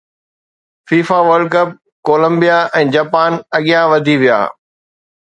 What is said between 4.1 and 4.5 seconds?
ويا